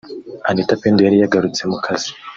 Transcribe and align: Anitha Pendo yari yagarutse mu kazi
Anitha 0.49 0.75
Pendo 0.81 0.99
yari 1.03 1.17
yagarutse 1.21 1.61
mu 1.71 1.77
kazi 1.85 2.11